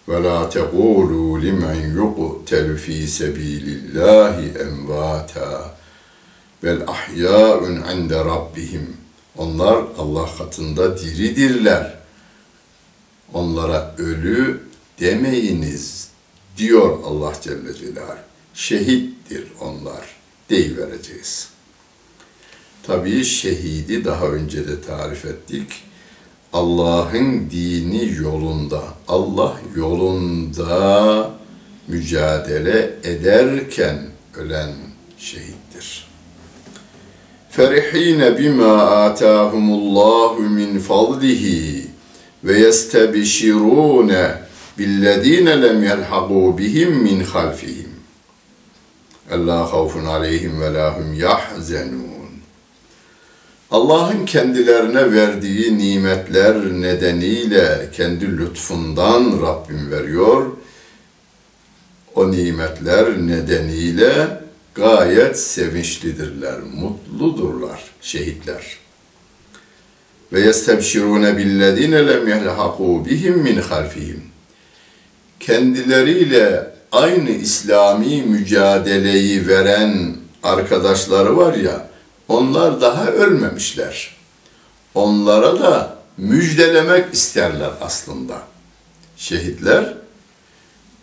Ve 0.08 0.22
la 0.22 0.48
tequlu 0.48 1.42
limen 1.42 1.94
yuqtelu 1.94 2.76
fi 2.76 3.08
sabilillahi 3.08 4.52
emvata 4.58 5.76
bel 6.62 6.82
ahya'un 6.86 7.84
inde 7.96 8.24
rabbihim. 8.24 8.96
Onlar 9.36 9.84
Allah 9.98 10.28
katında 10.38 10.98
diridirler. 10.98 11.96
Onlara 13.32 13.94
ölü 13.98 14.65
demeyiniz 15.00 16.08
diyor 16.56 16.98
Allah 17.04 17.32
Celle 17.42 17.74
Celaluhu. 17.74 18.16
Şehittir 18.54 19.44
onlar 19.60 20.04
deyivereceğiz. 20.50 21.48
Tabii 22.82 23.24
şehidi 23.24 24.04
daha 24.04 24.26
önce 24.26 24.68
de 24.68 24.80
tarif 24.80 25.24
ettik. 25.24 25.72
Allah'ın 26.52 27.50
dini 27.50 28.14
yolunda, 28.22 28.82
Allah 29.08 29.60
yolunda 29.76 31.30
mücadele 31.88 32.94
ederken 33.04 33.98
ölen 34.36 34.72
şehittir. 35.18 36.06
Ferihine 37.50 38.38
bima 38.38 38.82
atahumullahu 38.82 40.40
min 40.40 40.78
fadlihi 40.78 41.86
ve 42.44 42.58
yestebşirune 42.58 44.45
billezine 44.78 45.62
lem 45.62 45.82
yelhagu 45.82 46.58
bihim 46.58 47.02
min 47.02 47.20
halfihim. 47.20 47.90
Allah 49.32 49.72
havfun 49.72 50.04
aleyhim 50.04 50.60
ve 50.60 50.74
lahum 50.74 51.14
yahzenun. 51.14 52.16
Allah'ın 53.70 54.26
kendilerine 54.26 55.12
verdiği 55.12 55.78
nimetler 55.78 56.56
nedeniyle 56.56 57.90
kendi 57.92 58.38
lütfundan 58.38 59.42
Rabbim 59.42 59.90
veriyor. 59.90 60.46
O 62.14 62.30
nimetler 62.30 63.26
nedeniyle 63.26 64.40
gayet 64.74 65.38
sevinçlidirler, 65.38 66.60
mutludurlar 66.60 67.84
şehitler. 68.00 68.76
Ve 70.32 70.40
yestebşirune 70.40 71.36
billezine 71.36 72.06
lem 72.06 72.28
yehlhaku 72.28 73.06
bihim 73.06 73.38
min 73.38 73.56
halfihim. 73.56 74.35
Kendileriyle 75.40 76.70
aynı 76.92 77.30
İslami 77.30 78.22
mücadeleyi 78.22 79.48
veren 79.48 80.16
arkadaşları 80.42 81.36
var 81.36 81.54
ya, 81.54 81.88
onlar 82.28 82.80
daha 82.80 83.06
ölmemişler. 83.06 84.16
Onlara 84.94 85.60
da 85.60 85.96
müjdelemek 86.16 87.14
isterler 87.14 87.70
aslında. 87.80 88.42
Şehitler 89.16 89.94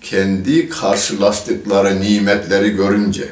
kendi 0.02 0.70
karşılaştıkları 0.70 2.02
nimetleri 2.02 2.70
görünce 2.70 3.30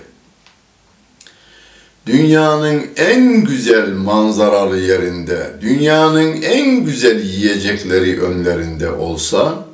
dünyanın 2.05 2.83
en 2.95 3.43
güzel 3.43 3.93
manzaralı 3.93 4.79
yerinde, 4.79 5.53
dünyanın 5.61 6.41
en 6.41 6.83
güzel 6.83 7.23
yiyecekleri 7.23 8.21
önlerinde 8.21 8.91
olsa 8.91 9.65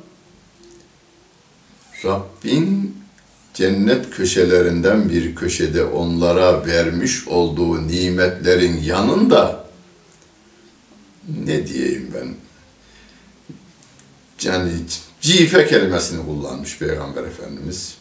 Rabbin 2.04 2.96
cennet 3.54 4.10
köşelerinden 4.10 5.08
bir 5.08 5.34
köşede 5.34 5.84
onlara 5.84 6.66
vermiş 6.66 7.28
olduğu 7.28 7.88
nimetlerin 7.88 8.82
yanında 8.82 9.68
ne 11.46 11.66
diyeyim 11.66 12.10
ben 12.14 12.34
yani 14.42 14.70
cife 15.20 15.66
kelimesini 15.66 16.26
kullanmış 16.26 16.78
Peygamber 16.78 17.24
Efendimiz. 17.24 17.94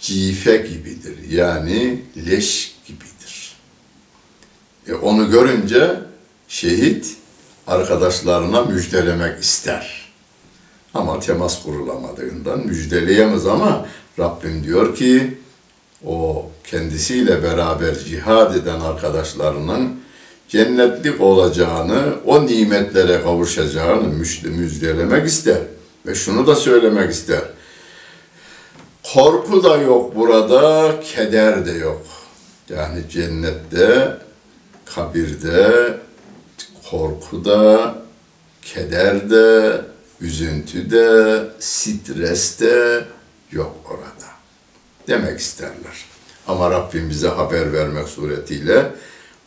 Cife 0.00 0.56
gibidir. 0.56 1.30
Yani 1.30 2.02
leş 2.16 2.76
gibidir. 2.86 3.56
E 4.88 4.94
onu 4.94 5.30
görünce 5.30 6.00
şehit 6.48 7.16
arkadaşlarına 7.66 8.62
müjdelemek 8.62 9.42
ister. 9.42 10.01
Ama 10.94 11.20
temas 11.20 11.62
kurulamadığından 11.62 12.66
müjdeleyemez 12.66 13.46
ama 13.46 13.86
Rabbim 14.18 14.64
diyor 14.64 14.96
ki 14.96 15.38
o 16.06 16.46
kendisiyle 16.64 17.42
beraber 17.42 17.98
cihad 17.98 18.54
eden 18.54 18.80
arkadaşlarının 18.80 20.02
cennetlik 20.48 21.20
olacağını, 21.20 22.14
o 22.26 22.46
nimetlere 22.46 23.22
kavuşacağını 23.22 24.08
müjdelemek 24.44 25.26
ister. 25.26 25.58
Ve 26.06 26.14
şunu 26.14 26.46
da 26.46 26.56
söylemek 26.56 27.10
ister. 27.10 27.42
Korku 29.14 29.64
da 29.64 29.76
yok 29.76 30.16
burada, 30.16 30.94
keder 31.14 31.66
de 31.66 31.72
yok. 31.72 32.02
Yani 32.68 32.98
cennette, 33.10 34.16
kabirde, 34.84 35.98
korku 36.90 37.44
da, 37.44 37.94
keder 38.62 39.30
de, 39.30 39.80
üzüntü 40.22 40.90
de, 40.90 41.38
stres 41.60 42.60
de 42.60 43.04
yok 43.52 43.76
orada. 43.90 44.32
Demek 45.08 45.40
isterler. 45.40 46.04
Ama 46.46 46.70
Rabbim 46.70 47.10
bize 47.10 47.28
haber 47.28 47.72
vermek 47.72 48.08
suretiyle 48.08 48.92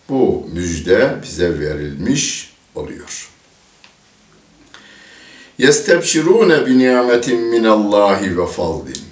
bu 0.10 0.50
müjde 0.54 1.16
bize 1.24 1.60
verilmiş 1.60 2.54
oluyor. 2.76 3.30
Nimetin 6.80 7.42
min 7.42 7.64
Allahi 7.64 8.38
ve 8.38 8.48
fadlin. 8.48 9.06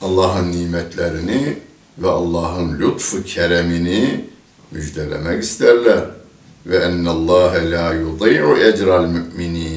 Allah'ın 0.00 0.52
nimetlerini 0.52 1.58
ve 1.98 2.08
Allah'ın 2.08 2.78
lütfu 2.80 3.24
keremini 3.24 4.24
müjdelemek 4.70 5.42
isterler. 5.42 6.04
Ve 6.66 6.76
ennallâhe 6.76 7.70
la 7.70 7.94
yudî'u 7.94 8.56
ecral 8.56 9.06
müminin. 9.06 9.67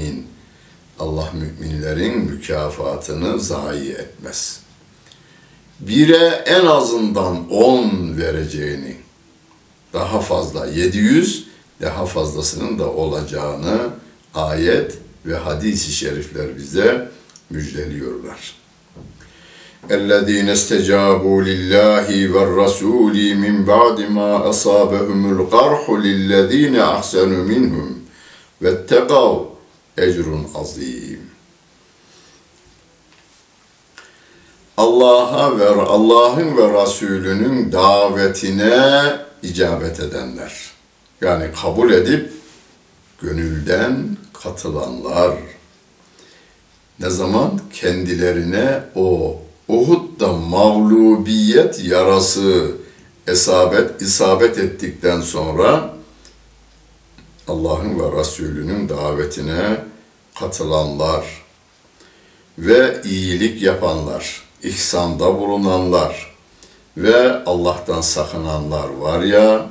Allah 1.01 1.33
müminlerin 1.33 2.19
mükafatını 2.19 3.41
zayi 3.41 3.93
etmez. 3.93 4.61
Bire 5.81 6.45
en 6.47 6.67
azından 6.67 7.51
on 7.51 8.17
vereceğini, 8.19 8.97
daha 9.93 10.21
fazla 10.21 10.67
700 10.67 11.47
daha 11.83 12.07
fazlasının 12.07 12.79
da 12.79 12.91
olacağını 12.93 13.79
ayet 14.35 14.99
ve 15.27 15.37
hadis-i 15.37 15.93
şerifler 15.93 16.57
bize 16.57 17.09
müjdeliyorlar. 17.51 18.57
اَلَّذ۪ينَ 19.91 20.49
اسْتَجَابُوا 20.57 21.39
لِلّٰهِ 21.51 22.09
وَالرَّسُولِ 22.35 23.17
مِنْ 23.45 23.55
بَعْدِ 23.73 23.99
مَا 24.19 24.33
أَصَابَهُمُ 24.51 25.21
الْقَرْحُ 25.35 25.83
لِلَّذ۪ينَ 26.07 26.75
أَحْسَنُوا 26.95 27.43
مِنْهُمْ 27.53 27.89
وَاتَّقَوْا 28.63 29.50
ecrun 30.02 30.48
azim. 30.56 31.32
Allah'a 34.78 35.60
ve 35.60 35.70
Allah'ın 35.70 36.58
ve 36.58 36.82
Resulünün 36.82 37.72
davetine 37.72 39.16
icabet 39.44 40.00
edenler. 40.00 40.72
Yani 41.22 41.46
kabul 41.62 41.92
edip 41.92 42.34
gönülden 43.22 44.18
katılanlar. 44.44 45.38
Ne 47.00 47.10
zaman 47.10 47.60
kendilerine 47.74 48.84
o 48.96 49.38
Uhud'da 49.68 50.34
mağlubiyet 50.34 51.86
yarası 51.86 52.72
esabet, 53.28 54.02
isabet 54.02 54.58
ettikten 54.58 55.22
sonra 55.22 55.94
Allah'ın 57.48 58.00
ve 58.00 58.20
Resulünün 58.20 58.90
davetine 58.90 59.91
katılanlar 60.39 61.25
ve 62.59 63.01
iyilik 63.05 63.63
yapanlar, 63.63 64.43
ihsanda 64.63 65.39
bulunanlar 65.41 66.37
ve 66.97 67.45
Allah'tan 67.45 68.01
sakınanlar 68.01 68.89
var 68.89 69.23
ya, 69.23 69.67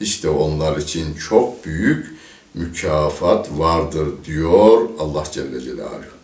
işte 0.00 0.28
onlar 0.28 0.76
için 0.76 1.14
çok 1.14 1.64
büyük 1.64 2.14
mükafat 2.54 3.48
vardır 3.50 4.08
diyor 4.24 4.88
Allah 4.98 5.24
Celle 5.32 5.60
Celaluhu. 5.60 6.14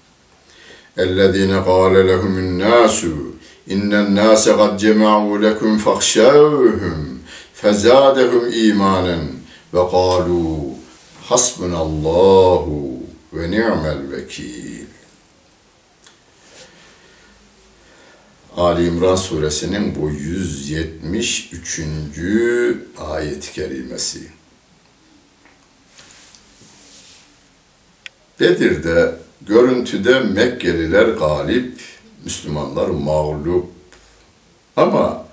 اَلَّذ۪ينَ 0.98 1.52
قَالَ 1.70 1.94
لَهُمُ 2.10 2.34
النَّاسُ 2.44 2.98
اِنَّ 3.74 3.90
النَّاسَ 4.04 4.44
قَدْ 4.60 4.72
جَمَعُوا 4.84 5.34
لَكُمْ 5.46 5.72
فَخْشَوْهُمْ 5.84 6.98
فَزَادَهُمْ 7.60 8.42
اِيمَانًا 8.58 9.18
وَقَالُوا 9.74 10.54
حَسْبُنَ 11.28 11.72
اللّٰهُ 11.86 12.93
ve 13.35 13.51
ni'mel 13.51 14.11
vekil. 14.11 14.85
Ali 18.57 18.87
İmran 18.87 19.15
suresinin 19.15 19.95
bu 19.95 20.09
173. 20.09 21.81
ayet-i 22.97 23.53
kerimesi. 23.53 24.19
Bedir'de 28.39 29.15
görüntüde 29.41 30.19
Mekkeliler 30.19 31.07
galip, 31.07 31.79
Müslümanlar 32.23 32.87
mağlup 32.87 33.69
ama 34.75 35.25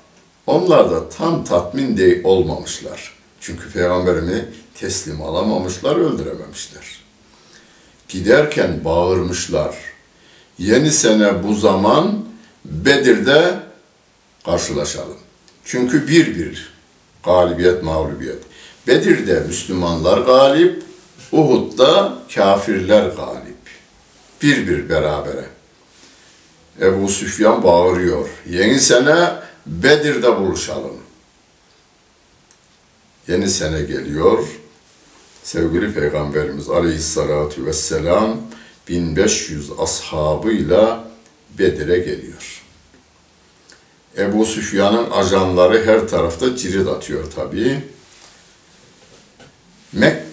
onlar 0.47 0.91
da 0.91 1.09
tam 1.09 1.45
tatmin 1.45 1.97
değil 1.97 2.21
olmamışlar. 2.25 3.15
Çünkü 3.41 3.73
peygamberimi 3.73 4.49
teslim 4.75 5.23
alamamışlar, 5.23 5.97
öldürememişler. 5.97 7.02
Giderken 8.13 8.85
bağırmışlar. 8.85 9.77
Yeni 10.59 10.91
sene 10.91 11.43
bu 11.43 11.55
zaman 11.55 12.25
Bedir'de 12.65 13.55
karşılaşalım. 14.45 15.19
Çünkü 15.65 16.09
bir 16.09 16.39
bir 16.39 16.73
galibiyet, 17.25 17.83
mağlubiyet. 17.83 18.39
Bedir'de 18.87 19.41
Müslümanlar 19.41 20.19
galip, 20.19 20.83
Uhud'da 21.33 22.19
kafirler 22.35 23.03
galip. 23.03 23.63
Bir 24.43 24.69
bir 24.69 24.89
berabere. 24.89 25.45
Ebu 26.81 27.09
Süfyan 27.09 27.63
bağırıyor. 27.65 28.29
Yeni 28.49 28.81
sene 28.81 29.33
Bedir'de 29.67 30.37
buluşalım. 30.37 30.97
Yeni 33.29 33.49
sene 33.49 33.83
geliyor. 33.83 34.49
Sevgili 35.45 35.95
Peygamberimiz 35.95 36.71
Aleyhisselatü 36.71 37.67
Vesselam 37.67 38.37
1500 38.89 39.71
ashabıyla 39.79 41.05
Bedir'e 41.59 41.99
geliyor. 41.99 42.63
Ebu 44.19 44.45
Süfyan'ın 44.45 45.11
ajanları 45.11 45.87
her 45.87 46.09
tarafta 46.09 46.57
cirit 46.57 46.89
atıyor 46.89 47.25
tabii. 47.37 47.83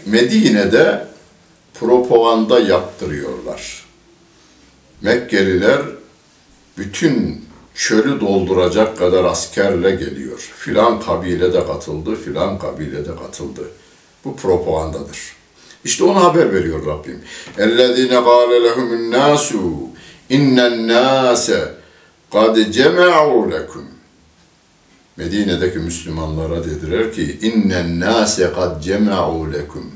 Medine'de 0.06 1.08
propaganda 1.74 2.60
yaptırıyorlar. 2.60 3.86
Mekkeliler 5.02 5.82
bütün 6.78 7.46
çölü 7.76 8.22
dolduracak 8.22 8.98
kadar 8.98 9.24
askerle 9.24 9.92
geliyor. 9.92 10.40
Filan 10.58 11.02
kabile 11.02 11.54
de 11.54 11.66
katıldı, 11.68 12.16
filan 12.16 12.60
kabile 12.60 13.06
de 13.06 13.16
katıldı. 13.16 13.62
Bu 14.25 14.37
propagandadır. 14.37 15.19
İşte 15.85 16.05
ona 16.05 16.25
haber 16.25 16.53
veriyor 16.53 16.87
Rabbim. 16.87 17.23
اَلَّذِينَ 17.59 18.13
قَالَ 18.13 18.51
لَهُمُ 18.67 18.89
النَّاسُ 18.99 19.53
اِنَّ 20.31 20.57
النَّاسَ 20.71 21.47
قَدْ 22.33 22.55
جَمَعُوا 22.73 23.51
لَكُمْ 23.53 23.85
Medine'deki 25.17 25.79
Müslümanlara 25.79 26.65
dediler 26.65 27.13
ki 27.13 27.39
innen 27.43 28.01
nase 28.01 28.53
kad 28.53 28.83
cema'u 28.83 29.53
lekum. 29.53 29.93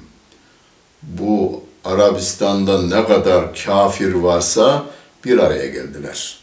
Bu 1.03 1.62
Arabistan'da 1.85 2.83
ne 2.83 3.05
kadar 3.05 3.55
kafir 3.64 4.14
varsa 4.14 4.87
bir 5.25 5.38
araya 5.38 5.67
geldiler. 5.67 6.38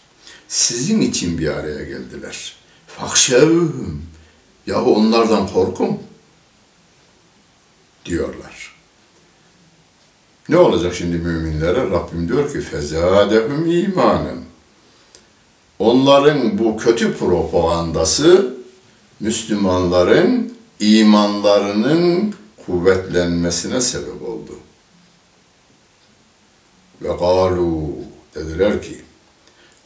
Sizin 0.47 1.01
için 1.01 1.37
bir 1.37 1.47
araya 1.47 1.83
geldiler. 1.83 2.53
Fakşevhum. 2.87 4.01
Yahu 4.67 4.95
onlardan 4.95 5.47
korkun 5.47 5.97
diyorlar. 8.10 8.74
Ne 10.48 10.56
olacak 10.58 10.94
şimdi 10.94 11.16
müminlere? 11.16 11.90
Rabbim 11.90 12.28
diyor 12.28 12.52
ki 12.52 12.60
fezadehum 12.60 13.70
imanen. 13.70 14.38
Onların 15.78 16.58
bu 16.58 16.76
kötü 16.76 17.16
propagandası 17.16 18.54
Müslümanların 19.20 20.54
imanlarının 20.80 22.34
kuvvetlenmesine 22.66 23.80
sebep 23.80 24.22
oldu. 24.22 24.52
Ve 27.02 27.08
galu 27.08 27.90
dediler 28.34 28.82
ki 28.82 29.00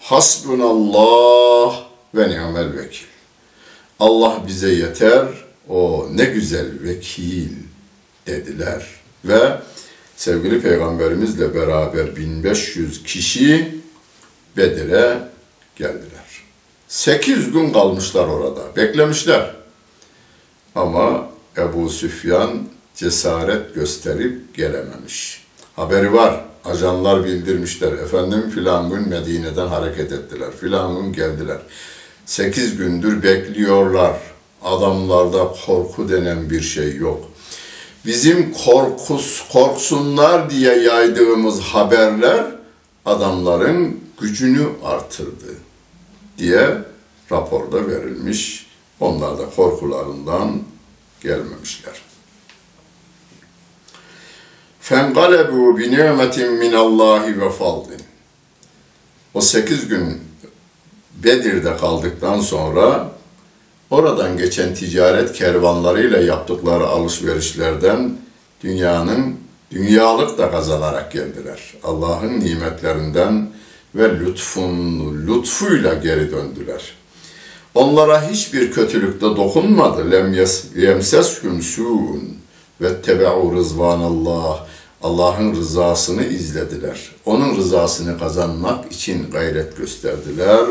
Hasbunallah 0.01 1.85
ve 2.15 2.29
ni'mel 2.29 2.77
vekil. 2.77 3.07
Allah 4.01 4.43
bize 4.47 4.71
yeter, 4.71 5.27
o 5.69 6.09
ne 6.13 6.25
güzel 6.25 6.83
vekil 6.83 7.64
dediler. 8.27 8.87
Ve 9.25 9.59
sevgili 10.17 10.61
peygamberimizle 10.61 11.55
beraber 11.55 12.17
1500 12.17 13.03
kişi 13.03 13.75
Bedir'e 14.57 15.19
geldiler. 15.77 16.25
Sekiz 16.89 17.53
gün 17.53 17.73
kalmışlar 17.73 18.29
orada, 18.29 18.77
beklemişler. 18.77 19.55
Ama 20.75 21.29
Ebu 21.57 21.89
Süfyan 21.89 22.69
cesaret 22.95 23.75
gösterip 23.75 24.55
gelememiş. 24.55 25.45
Haberi 25.77 26.13
var, 26.13 26.45
ajanlar 26.65 27.25
bildirmişler. 27.25 27.93
Efendim 27.93 28.51
filan 28.51 28.91
gün 28.91 29.09
Medine'den 29.09 29.67
hareket 29.67 30.13
ettiler, 30.13 30.49
filan 30.61 31.03
gün 31.03 31.13
geldiler. 31.13 31.59
Sekiz 32.27 32.77
gündür 32.77 33.23
bekliyorlar. 33.23 34.17
Adamlarda 34.63 35.55
korku 35.67 36.09
denen 36.09 36.51
bir 36.51 36.61
şey 36.61 36.97
yok. 36.97 37.25
Bizim 38.07 38.53
korkus, 38.53 39.49
korksunlar 39.49 40.51
diye 40.51 40.75
yaydığımız 40.77 41.61
haberler 41.61 42.47
adamların 43.05 44.01
gücünü 44.21 44.69
artırdı 44.85 45.55
diye 46.39 46.79
raporda 47.33 47.89
verilmiş. 47.89 48.67
Onlar 49.01 49.39
da 49.39 49.51
korkularından 49.57 50.63
gelmemişler. 51.21 52.03
Fengalebu 54.81 55.79
bi 55.79 55.91
ni'metin 55.91 56.53
min 56.53 56.73
Allahi 56.73 57.41
ve 57.41 57.51
fadlin. 57.51 58.03
O 59.35 59.41
sekiz 59.41 59.89
gün 59.89 60.21
Bedir'de 61.15 61.77
kaldıktan 61.77 62.41
sonra 62.41 63.14
oradan 63.91 64.39
geçen 64.39 64.75
ticaret 64.75 65.33
kervanlarıyla 65.33 66.19
yaptıkları 66.19 66.87
alışverişlerden 66.87 68.17
dünyanın 68.65 69.37
dünyalık 69.71 70.39
da 70.39 70.51
kazanarak 70.51 71.13
geldiler. 71.13 71.61
Allah'ın 71.83 72.41
nimetlerinden 72.41 73.51
ve 73.95 74.19
lütfun, 74.21 75.27
lütfuyla 75.27 75.95
geri 75.95 76.33
döndüler. 76.33 76.95
Onlara 77.75 78.31
hiçbir 78.31 78.73
kötülük 78.73 79.21
de 79.21 79.25
dokunmadı. 79.25 80.11
Lem 80.11 80.35
yemseshum 80.77 81.63
su'un 81.63 82.37
ve 82.81 83.03
tebe'u 83.03 83.57
rızvanallah. 83.57 84.67
Allah'ın 85.03 85.55
rızasını 85.55 86.25
izlediler. 86.25 87.11
Onun 87.27 87.57
rızasını 87.57 88.19
kazanmak 88.19 88.93
için 88.93 89.31
gayret 89.31 89.77
gösterdiler. 89.77 90.65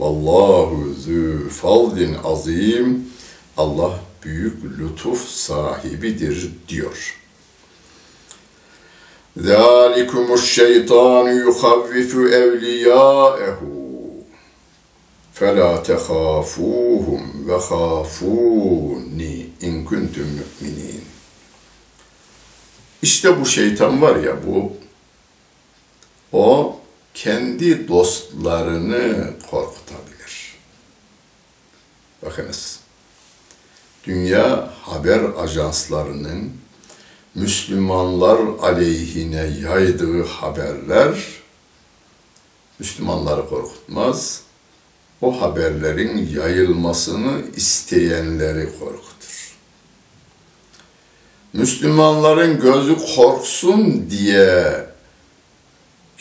Vallahu 0.00 0.94
zü 0.94 1.48
faldin 1.48 2.16
azim. 2.24 3.08
Allah 3.56 4.00
büyük 4.24 4.64
lütuf 4.78 5.28
sahibidir 5.28 6.50
diyor. 6.68 7.16
ذَٰلِكُمُ 9.38 10.26
الشَّيْطَانُ 10.40 11.26
يُخَوِّفُ 11.46 12.10
اَوْلِيَاءَهُ 12.42 13.60
فَلَا 15.38 15.72
تَخَافُوهُمْ 15.90 17.22
وَخَافُونِ 17.48 19.20
اِنْ 19.66 19.74
كُنْتُمْ 19.84 20.28
مُؤْمِنِينَ 20.38 21.04
İşte 23.02 23.40
bu 23.40 23.46
şeytan 23.46 24.02
var 24.02 24.16
ya 24.16 24.36
bu, 24.46 24.72
o 26.32 26.76
kendi 27.14 27.88
dostlarını 27.88 29.30
korkutabilir. 29.51 30.55
Bakınız, 32.25 32.79
dünya 34.03 34.73
haber 34.81 35.21
ajanslarının 35.37 36.51
Müslümanlar 37.35 38.39
aleyhine 38.61 39.51
yaydığı 39.61 40.25
haberler 40.25 41.25
Müslümanları 42.79 43.49
korkutmaz. 43.49 44.41
O 45.21 45.41
haberlerin 45.41 46.29
yayılmasını 46.35 47.41
isteyenleri 47.55 48.69
korkutur. 48.79 49.55
Müslümanların 51.53 52.59
gözü 52.59 52.97
korksun 53.15 54.09
diye 54.09 54.90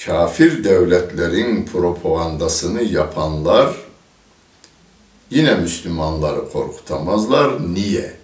kafir 0.07 0.65
devletlerin 0.65 1.67
propagandasını 1.67 2.83
yapanlar 2.83 3.77
yine 5.31 5.55
Müslümanları 5.55 6.53
korkutamazlar. 6.53 7.75
Niye? 7.75 8.17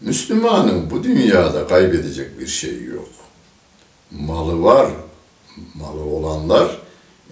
Müslümanın 0.00 0.90
bu 0.90 1.04
dünyada 1.04 1.66
kaybedecek 1.66 2.40
bir 2.40 2.46
şey 2.46 2.84
yok. 2.84 3.08
Malı 4.10 4.62
var, 4.62 4.90
malı 5.74 6.00
olanlar 6.00 6.78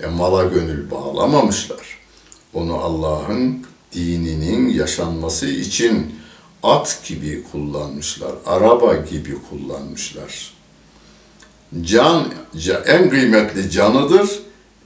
e, 0.03 0.07
mala 0.07 0.45
gönül 0.45 0.91
bağlamamışlar. 0.91 1.99
Onu 2.55 2.75
Allah'ın 2.75 3.67
dininin 3.93 4.69
yaşanması 4.69 5.47
için 5.47 6.15
at 6.63 7.01
gibi 7.07 7.45
kullanmışlar, 7.53 8.33
araba 8.47 8.95
gibi 8.95 9.37
kullanmışlar. 9.51 10.60
Can, 11.83 12.27
en 12.87 13.11
kıymetli 13.11 13.71
canıdır. 13.71 14.31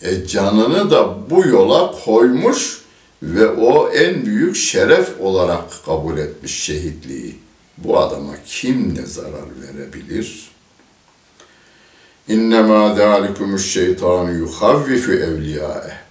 E, 0.03 0.27
canını 0.27 0.91
da 0.91 1.31
bu 1.31 1.47
yola 1.47 1.95
koymuş 2.05 2.81
ve 3.23 3.49
o 3.49 3.89
en 3.89 4.27
büyük 4.27 4.57
şeref 4.57 5.21
olarak 5.21 5.85
kabul 5.87 6.19
etmiş 6.19 6.63
şehitliği. 6.63 7.39
Bu 7.79 7.99
adama 7.99 8.33
kim 8.47 8.95
ne 8.95 9.07
zarar 9.07 9.49
verebilir? 9.63 10.51
İnnemâ 12.29 12.95
zâlikumuş 12.95 13.73
şeytanu 13.73 14.33
yuhavvifu 14.33 15.13
evliyâeh. 15.13 16.05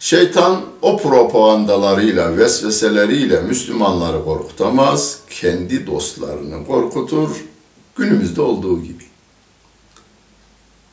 Şeytan 0.00 0.60
o 0.82 0.96
propagandalarıyla, 0.96 2.36
vesveseleriyle 2.36 3.40
Müslümanları 3.40 4.24
korkutamaz, 4.24 5.18
kendi 5.30 5.86
dostlarını 5.86 6.66
korkutur, 6.66 7.44
günümüzde 7.96 8.40
olduğu 8.40 8.82
gibi 8.82 9.07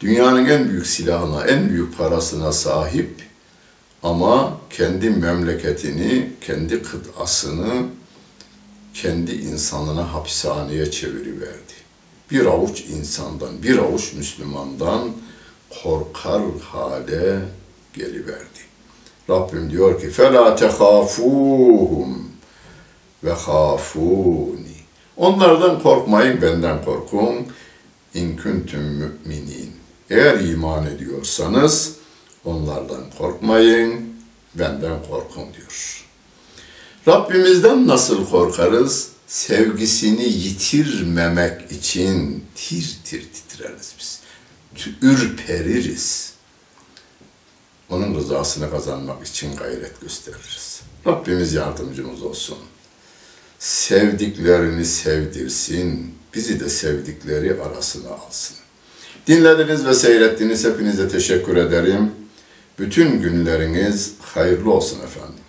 Dünyanın 0.01 0.47
en 0.47 0.69
büyük 0.69 0.87
silahına, 0.87 1.47
en 1.47 1.69
büyük 1.69 1.99
parasına 1.99 2.53
sahip 2.53 3.31
Ama 4.03 4.59
kendi 4.71 5.11
memleketini, 5.11 6.31
kendi 6.41 6.83
kıtasını, 6.83 7.87
kendi 8.95 9.33
insanına 9.33 10.15
hapishaneye 10.15 10.91
çeviriverdi. 10.91 11.73
Bir 12.31 12.47
avuç 12.47 12.81
insandan, 12.81 13.63
bir 13.63 13.79
avuç 13.79 14.13
Müslümandan 14.13 15.11
korkar 15.83 16.43
hale 16.73 17.39
geliverdi. 17.93 18.61
Rabbim 19.31 19.71
diyor 19.71 20.01
ki 20.01 20.07
فَلَا 20.07 20.59
تَخَافُوهُمْ 20.59 22.15
وَخَافُونِ 23.25 24.61
Onlardan 25.17 25.83
korkmayın, 25.83 26.43
benden 26.43 26.85
korkun. 26.85 27.35
İn 28.15 28.37
kuntum 28.37 28.81
müminin. 28.81 29.74
eğer 30.10 30.40
iman 30.40 30.86
ediyorsanız 30.86 31.94
onlardan 32.46 33.04
korkmayın, 33.18 34.16
benden 34.56 35.04
korkun 35.10 35.54
diyor. 35.54 36.06
Rabbimizden 37.08 37.88
nasıl 37.88 38.30
korkarız? 38.30 39.10
Sevgisini 39.28 40.24
yitirmemek 40.24 41.72
için 41.72 42.46
tir 42.56 42.98
tir 43.04 43.26
titreriz 43.34 43.96
biz. 44.00 44.20
Ürpeririz. 45.02 46.34
Onun 47.90 48.16
rızasını 48.16 48.72
kazanmak 48.72 49.28
için 49.28 49.56
gayret 49.56 50.02
gösteririz. 50.02 50.82
Rabbimiz 51.08 51.54
yardımcımız 51.54 52.24
olsun. 52.24 52.58
Sevdiklerini 53.60 54.86
sevdirsin, 54.86 56.16
bizi 56.34 56.60
de 56.60 56.70
sevdikleri 56.70 57.62
arasına 57.62 58.10
alsın. 58.10 58.58
Dinlediniz 59.28 59.86
ve 59.86 59.94
seyrettiniz. 59.94 60.66
Hepinize 60.66 61.10
teşekkür 61.10 61.56
ederim. 61.58 62.12
Bütün 62.80 63.22
günleriniz 63.22 64.14
hayırlı 64.22 64.72
olsun 64.72 64.98
efendim. 65.04 65.45